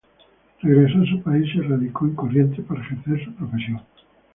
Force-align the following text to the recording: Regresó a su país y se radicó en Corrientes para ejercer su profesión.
Regresó 0.63 0.97
a 0.97 1.05
su 1.05 1.21
país 1.21 1.45
y 1.53 1.59
se 1.59 1.61
radicó 1.67 2.05
en 2.05 2.15
Corrientes 2.15 2.65
para 2.65 2.81
ejercer 2.81 3.23
su 3.23 3.35
profesión. 3.35 3.81